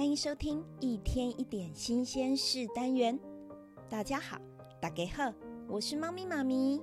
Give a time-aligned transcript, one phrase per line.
[0.00, 3.20] 欢迎收听一天一点新鲜事单元。
[3.86, 4.40] 大家好，
[4.80, 5.30] 大家好，
[5.68, 6.80] 我是猫咪妈咪。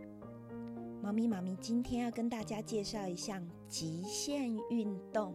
[1.01, 5.33] 猫咪妈咪今天要跟大家介绍一项极限运动。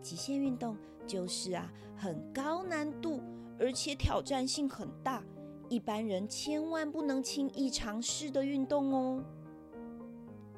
[0.00, 0.76] 极限运动
[1.08, 3.20] 就是啊，很高难度，
[3.58, 5.24] 而且挑战性很大，
[5.68, 9.24] 一般人千万不能轻易尝试的运动哦。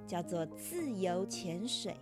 [0.07, 1.97] 叫做自由潜水。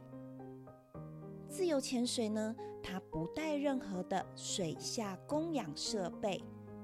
[1.49, 6.43] 自由潜水呢，它不带任何的水下供氧设备，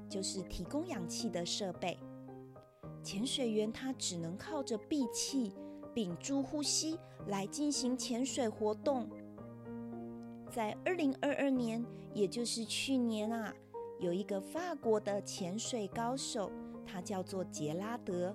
[0.09, 1.99] 就是提供氧气的设备。
[3.03, 5.53] 潜水员他只能靠着闭气、
[5.95, 9.09] 屏住呼吸来进行潜水活动。
[10.51, 13.53] 在二零二二年，也就是去年啊，
[13.99, 16.51] 有一个法国的潜水高手，
[16.87, 18.35] 他叫做杰拉德，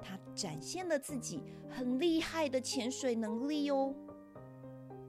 [0.00, 3.94] 他展现了自己很厉害的潜水能力哦。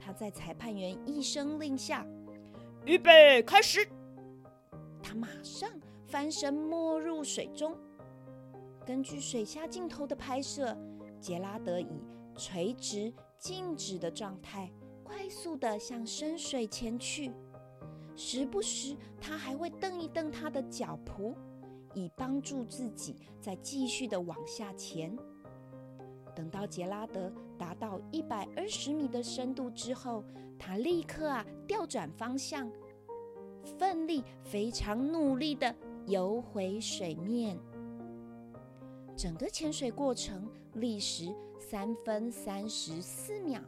[0.04, 2.06] 他在裁判员一声令下，
[2.86, 3.88] 预备开始，
[5.02, 5.70] 他马上
[6.06, 7.78] 翻身没入水中。
[8.86, 10.78] 根据水下镜头的拍摄，
[11.22, 12.04] 杰拉德以
[12.36, 14.70] 垂直静止的状态，
[15.06, 17.32] 快速地向深水前去。
[18.16, 21.34] 时不时，他还会蹬一蹬他的脚蹼，
[21.94, 25.18] 以帮助自己再继续地往下潜。
[26.36, 27.32] 等到杰拉德
[27.64, 30.22] 达到一百二十米的深度之后，
[30.60, 32.70] 他立刻啊调转方向，
[33.80, 35.74] 奋力、非常努力的
[36.06, 37.58] 游回水面。
[39.16, 43.62] 整个潜水过程历时三分三十四秒，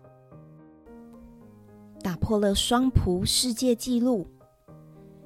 [2.03, 4.27] 打破了双蹼世界纪录，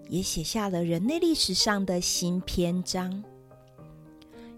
[0.08, 3.24] 也写下了人类历史上的新篇章。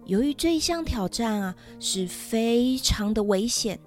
[0.03, 3.79] 由于这一项挑战啊是非常的危险，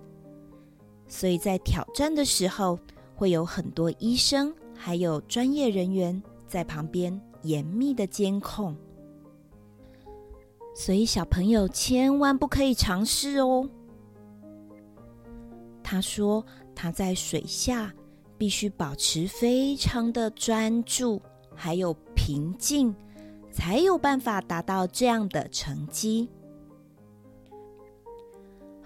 [1.06, 2.78] 所以在挑战的时候
[3.14, 8.76] 会有很多医生还有专业人员在旁边严密的监控，
[10.74, 13.68] 所以小朋友千万不可以尝试哦。
[15.82, 16.44] 他说
[16.74, 17.92] 他在水下
[18.36, 21.20] 必须保持非常的专注，
[21.54, 22.94] 还有平静。
[23.56, 26.28] 才有办法达到这样的成绩。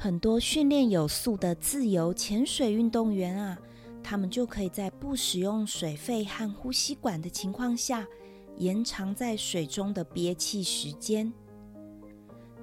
[0.00, 3.58] 很多训练有素的自由潜水运动员啊，
[4.00, 8.06] 他们就可以在不使用水肺和呼吸管的情况下，
[8.58, 11.32] 延长在水中的憋气时间。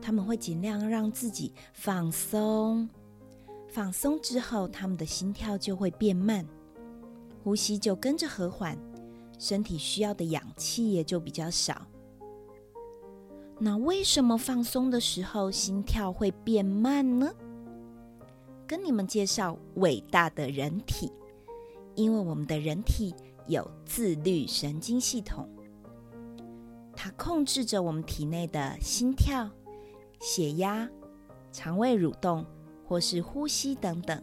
[0.02, 2.88] 他们会尽量让自己放松，
[3.68, 6.48] 放松之后，他们的心跳就会变慢，
[7.44, 8.78] 呼吸就跟着和缓，
[9.38, 11.86] 身体需要的氧气也就比较少。
[13.58, 17.32] 那为什么放松的时候心跳会变慢呢？
[18.68, 21.12] 跟你们介绍伟大的人体，
[21.96, 23.14] 因为我们的人体
[23.48, 25.48] 有自律神经系统，
[26.96, 29.50] 它控制着我们体内的心跳、
[30.20, 30.90] 血压、
[31.52, 32.46] 肠胃蠕动
[32.86, 34.22] 或是呼吸等等。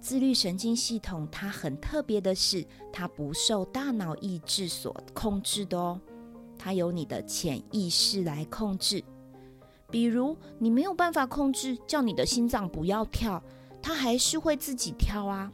[0.00, 6.00] 自律神经系统它很特别的是，它不受大脑意志所控制的哦。
[6.66, 9.00] 它由你的潜意识来控制，
[9.88, 13.40] 比如你没有办法控制叫你的心脏不要跳，
[13.80, 15.48] 它还是会自己跳啊。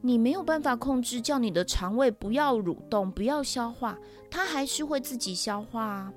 [0.00, 3.98] 你没有办法控制叫你的肠胃不要蠕动、不要消化，
[4.30, 6.12] 它还是会自己消化啊。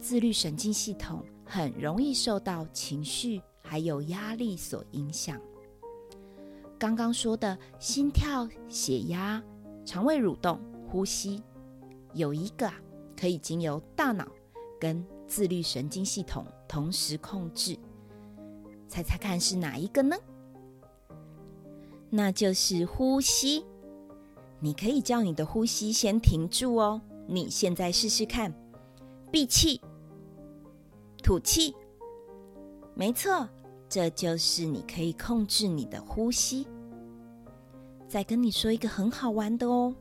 [0.00, 5.38] 自律神经系统很容易受到情绪还有压力所影响。
[6.78, 9.42] 刚刚说的心跳、血压、
[9.84, 10.58] 肠胃蠕动、
[10.88, 11.42] 呼吸。
[12.16, 12.70] 有一个
[13.14, 14.26] 可以经由大脑
[14.80, 17.78] 跟自律神经系统同时控制，
[18.88, 20.16] 猜猜看是哪一个呢？
[22.08, 23.64] 那就是呼吸。
[24.60, 27.00] 你可以叫你的呼吸先停住哦。
[27.26, 28.50] 你现在试试看，
[29.30, 29.78] 闭气，
[31.22, 31.74] 吐气。
[32.94, 33.46] 没错，
[33.90, 36.66] 这就是你可以控制你的呼吸。
[38.08, 39.94] 再跟你说一个很好玩的哦。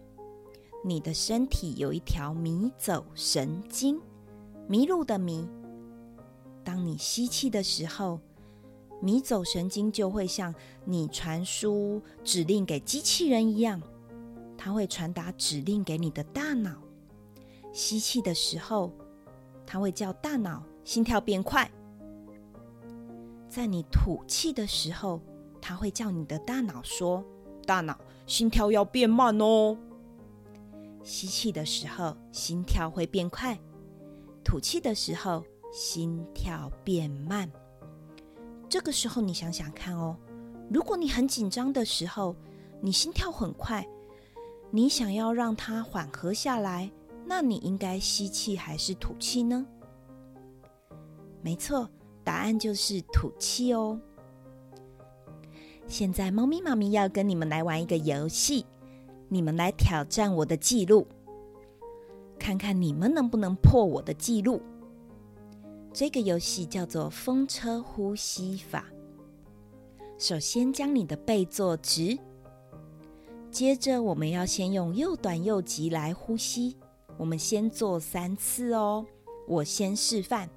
[0.88, 4.00] 你的身体有一条迷走神经，
[4.68, 5.50] 迷路的迷。
[6.64, 8.20] 当你吸气的时候，
[9.02, 10.54] 迷走神经就会像
[10.84, 13.82] 你传输指令给机器人一样，
[14.56, 16.76] 它会传达指令给你的大脑。
[17.74, 18.92] 吸气的时候，
[19.66, 21.66] 它会叫大脑心跳变快；
[23.50, 25.20] 在你吐气的时候，
[25.60, 27.26] 它会叫你的大脑说
[27.66, 27.98] ：“大脑，
[28.28, 29.76] 心跳要变慢哦。”
[31.06, 33.56] 吸气的时候，心跳会变快；
[34.44, 37.50] 吐气的时候，心跳变慢。
[38.68, 40.18] 这个时候，你想想看哦，
[40.68, 42.36] 如果你很紧张的时候，
[42.82, 43.88] 你心跳很快，
[44.72, 46.92] 你想要让它缓和下来，
[47.24, 49.64] 那你应该吸气还是吐气呢？
[51.44, 51.88] 没错，
[52.24, 54.02] 答案就是吐气哦。
[55.88, 58.66] 现在，猫咪妈咪要跟你们来玩一个游戏，
[59.28, 61.08] 你们来挑战我的记录，
[62.38, 64.62] 看看你们能不能破我的记录。
[65.94, 68.86] 这个游戏叫做风车呼吸法。
[70.18, 72.18] 首先，将你的背坐直，
[73.52, 76.78] 接着我们要先用又短又急来呼吸。
[77.18, 79.06] 我们先做三次哦，
[79.48, 80.50] 我先示范。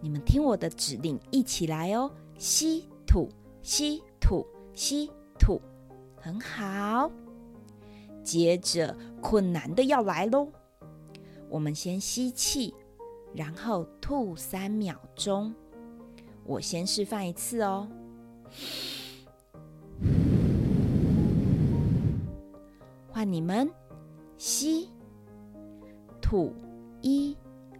[0.00, 2.10] 你们听我的指令，一起来哦！
[2.38, 3.28] 吸吐，
[3.62, 5.10] 吸吐，吸，
[6.22, 7.10] 很好。
[8.22, 10.46] 接着困难的要来喽，
[11.48, 12.72] 我们先吸气，
[13.34, 15.52] 然后吐三秒钟。
[16.44, 17.88] 我先示范一次哦，
[23.08, 23.68] 换你们
[24.38, 24.88] 吸
[26.20, 26.54] 吐。
[27.04, 27.36] 一、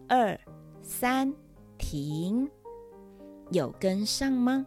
[0.09, 0.37] 二、
[0.83, 1.33] 三，
[1.79, 2.51] 停，
[3.53, 4.67] 有跟上吗？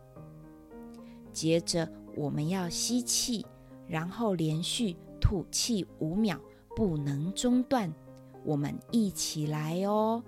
[1.33, 3.45] 接着我们要吸气，
[3.87, 6.39] 然后连续吐气五秒，
[6.75, 7.93] 不能中断。
[8.43, 10.23] 我们一起来哦，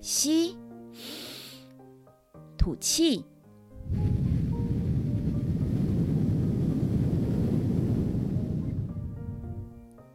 [0.00, 0.56] 吸，
[2.58, 3.24] 吐气，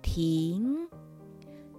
[0.01, 0.87] 停。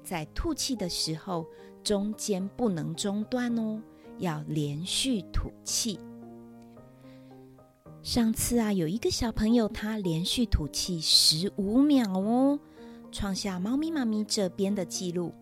[0.03, 1.47] 在吐气的时候，
[1.85, 3.83] 中间不能中断哦，
[4.19, 6.01] 要连续吐气。
[8.03, 12.59] 上次啊，有一个小朋友他连续吐气十五秒哦，
[13.13, 15.35] 创下猫咪妈咪这边的记录。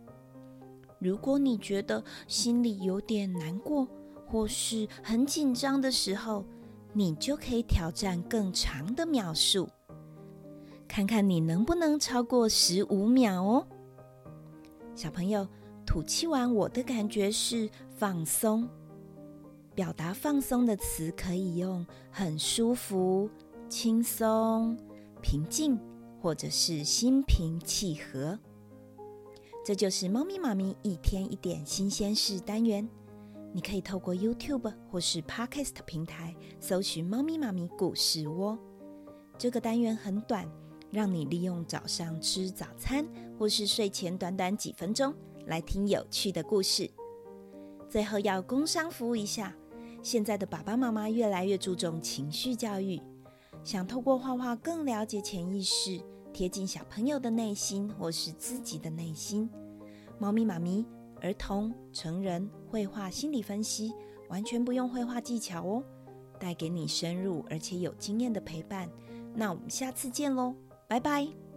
[0.99, 3.87] 如果你觉得心里有点难过
[4.27, 6.45] 或是很紧张的时候，
[6.93, 9.69] 你就可以挑战更长的秒数，
[10.89, 13.65] 看看你能不能超过十五秒哦。
[14.97, 15.47] 小朋友，
[15.87, 18.69] 吐气完，我的感觉是放松。
[19.79, 23.31] 表达放松的词可以用很舒服、
[23.69, 24.77] 轻松、
[25.23, 25.79] 平静，
[26.21, 28.37] 或者是心平气和。
[29.65, 32.89] 这就是猫咪妈咪一天一点新鲜事单元。
[33.53, 38.59] 你可以透过 YouTube 或是 Podcast 平台搜寻“猫咪妈咪故事窝”。
[39.39, 40.51] 这个单元很短。
[40.91, 43.07] 让你利用早上吃早餐
[43.39, 45.15] 或是睡前短短几分钟
[45.47, 46.91] 来听有趣的故事。
[47.89, 49.55] 最后要工商服务一下，
[50.09, 52.99] 现在的爸爸妈妈越来越注重情绪教育，
[53.63, 56.01] 想透过画画更了解潜意识，
[56.33, 59.51] 贴近小朋友的内心或是自己的内心。
[60.19, 60.83] 猫咪妈咪
[61.21, 63.93] 儿童、成人绘画心理分析，
[64.31, 65.85] 完全不用绘画技巧哦，
[66.39, 68.89] 带给你深入而且有经验的陪伴。
[69.35, 70.55] 那我们下次见喽！
[70.89, 71.48] 拜拜。